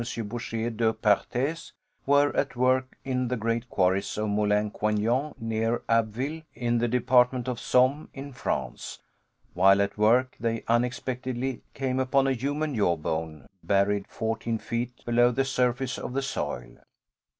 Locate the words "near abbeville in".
5.39-6.79